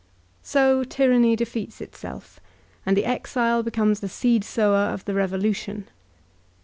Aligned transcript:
So 0.41 0.83
tyranny 0.83 1.35
defeats 1.35 1.79
itself, 1.79 2.39
and 2.87 2.97
the 2.97 3.05
exile 3.05 3.61
be 3.61 3.69
comes 3.69 3.99
the 3.99 4.09
seed 4.09 4.43
sower 4.43 4.89
of 4.91 5.05
the 5.05 5.13
revolution. 5.13 5.89